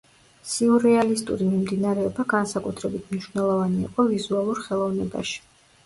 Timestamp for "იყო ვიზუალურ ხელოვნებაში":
3.87-5.43